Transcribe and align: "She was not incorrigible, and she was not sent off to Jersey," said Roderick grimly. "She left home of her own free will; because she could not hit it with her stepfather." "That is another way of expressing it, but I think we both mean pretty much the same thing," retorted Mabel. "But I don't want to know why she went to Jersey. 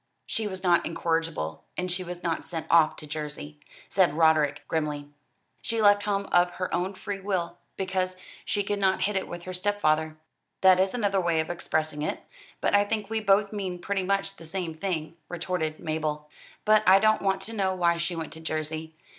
"She 0.25 0.47
was 0.47 0.63
not 0.63 0.83
incorrigible, 0.83 1.63
and 1.77 1.91
she 1.91 2.03
was 2.03 2.23
not 2.23 2.43
sent 2.43 2.65
off 2.71 2.95
to 2.95 3.05
Jersey," 3.05 3.59
said 3.87 4.15
Roderick 4.15 4.67
grimly. 4.67 5.09
"She 5.61 5.79
left 5.79 6.01
home 6.01 6.25
of 6.31 6.49
her 6.53 6.73
own 6.73 6.95
free 6.95 7.19
will; 7.19 7.59
because 7.77 8.17
she 8.43 8.63
could 8.63 8.79
not 8.79 9.03
hit 9.03 9.15
it 9.15 9.27
with 9.27 9.43
her 9.43 9.53
stepfather." 9.53 10.17
"That 10.61 10.79
is 10.79 10.95
another 10.95 11.21
way 11.21 11.39
of 11.39 11.51
expressing 11.51 12.01
it, 12.01 12.23
but 12.61 12.75
I 12.75 12.83
think 12.83 13.11
we 13.11 13.19
both 13.19 13.53
mean 13.53 13.77
pretty 13.77 14.03
much 14.03 14.37
the 14.37 14.45
same 14.47 14.73
thing," 14.73 15.17
retorted 15.29 15.79
Mabel. 15.79 16.27
"But 16.65 16.81
I 16.87 16.97
don't 16.97 17.21
want 17.21 17.39
to 17.41 17.53
know 17.53 17.75
why 17.75 17.97
she 17.97 18.15
went 18.15 18.33
to 18.33 18.39
Jersey. 18.39 18.95